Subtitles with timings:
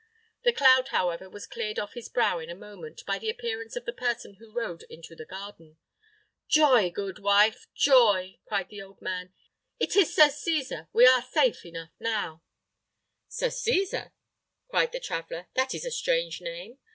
[0.43, 3.85] The cloud, however, was cleared off his brow in a moment, by the appearance of
[3.85, 5.77] the person who rode into the garden.
[6.47, 7.67] "Joy, good wife!
[7.75, 9.31] joy!" cried the old man;
[9.79, 10.29] "it is Sir Cesar!
[10.29, 10.41] It is Sir
[10.75, 10.87] Cesar!
[10.91, 12.41] We are safe enough now!"
[13.27, 14.11] "Sir Cesar!"
[14.69, 16.79] cried the traveller; "that is a strange name!"